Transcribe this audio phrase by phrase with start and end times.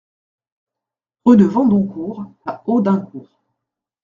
[1.25, 3.39] Rue de Vandoncourt à Audincourt